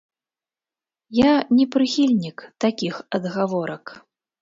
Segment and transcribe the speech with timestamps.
[1.19, 3.85] Я не прыхільнік такіх адгаворак.